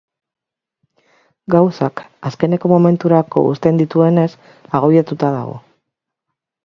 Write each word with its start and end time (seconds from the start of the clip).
Gauzak 1.55 2.01
azkeneko 2.29 2.71
momenturako 2.73 3.43
uzten 3.53 3.83
dituenez, 3.83 4.27
agobiatuta 4.81 5.35
dago. 5.37 5.59